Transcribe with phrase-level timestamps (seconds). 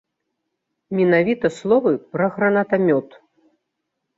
[0.99, 3.07] Менавіта словы пра гранатамёт.